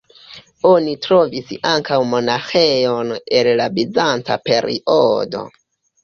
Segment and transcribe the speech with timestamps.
[0.67, 3.11] Oni trovis ankaŭ monaĥejon
[3.41, 5.43] el la bizanca periodo.